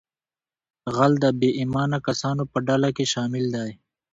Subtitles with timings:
[0.95, 3.71] غل د بې ایمانه کسانو په ډله کې شامل دی